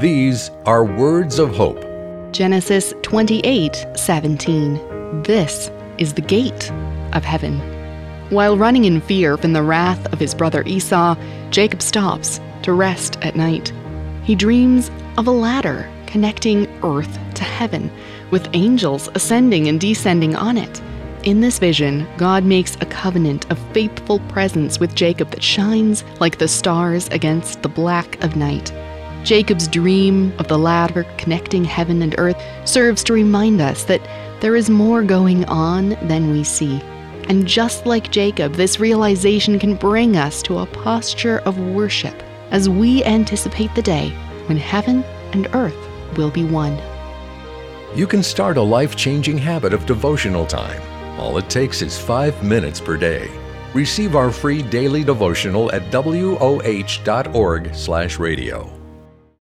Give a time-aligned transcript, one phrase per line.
[0.00, 1.84] These are words of hope.
[2.32, 5.22] Genesis 28 17.
[5.24, 6.72] This is the gate
[7.12, 7.58] of heaven.
[8.30, 11.16] While running in fear from the wrath of his brother Esau,
[11.50, 13.74] Jacob stops to rest at night.
[14.24, 17.90] He dreams of a ladder connecting earth to heaven,
[18.30, 20.80] with angels ascending and descending on it.
[21.24, 26.38] In this vision, God makes a covenant of faithful presence with Jacob that shines like
[26.38, 28.72] the stars against the black of night.
[29.24, 34.00] Jacob's dream of the ladder connecting heaven and earth serves to remind us that
[34.40, 36.80] there is more going on than we see.
[37.28, 42.68] And just like Jacob, this realization can bring us to a posture of worship as
[42.68, 44.10] we anticipate the day
[44.46, 45.76] when heaven and earth
[46.16, 46.80] will be one.
[47.94, 50.80] You can start a life changing habit of devotional time.
[51.20, 53.30] All it takes is five minutes per day.
[53.74, 56.40] Receive our free daily devotional at woh.org/radio.